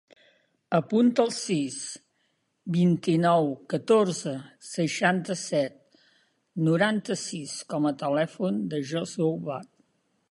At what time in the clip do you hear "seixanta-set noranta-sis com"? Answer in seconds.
4.69-7.87